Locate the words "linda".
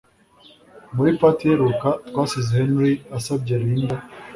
3.63-3.95